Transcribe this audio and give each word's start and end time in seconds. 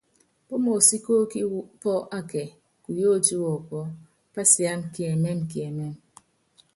Pémésíkékí 0.47 1.41
pɔ́ 1.81 1.95
akɛ 2.17 2.43
kuyótí 2.83 3.35
wɔpɔ́, 3.43 3.81
pásiáma 4.33 4.87
kiɛmɛ́mɛkiɛmɛ́mɛ. 4.93 5.97